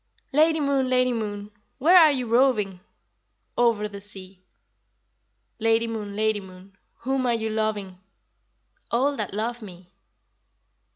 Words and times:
Lady 0.33 0.59
Moon, 0.59 0.89
Lady 0.89 1.13
Moon, 1.13 1.51
where 1.77 1.95
are 1.95 2.11
you 2.11 2.25
roving? 2.25 2.79
Over 3.55 3.87
the 3.87 4.01
sea. 4.01 4.41
Lady 5.59 5.85
Moon, 5.85 6.15
Lady 6.15 6.39
Moon, 6.39 6.75
whom 7.01 7.27
are 7.27 7.35
you 7.35 7.51
loving? 7.51 7.99
All 8.89 9.15
that 9.15 9.31
love 9.35 9.61
me. 9.61 9.93